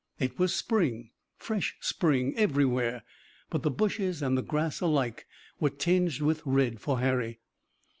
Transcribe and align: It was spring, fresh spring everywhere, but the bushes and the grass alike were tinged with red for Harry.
It 0.17 0.39
was 0.39 0.51
spring, 0.51 1.11
fresh 1.37 1.77
spring 1.79 2.35
everywhere, 2.35 3.03
but 3.51 3.61
the 3.61 3.69
bushes 3.69 4.23
and 4.23 4.35
the 4.35 4.41
grass 4.41 4.81
alike 4.81 5.27
were 5.59 5.69
tinged 5.69 6.21
with 6.21 6.41
red 6.43 6.79
for 6.79 7.01
Harry. 7.01 7.39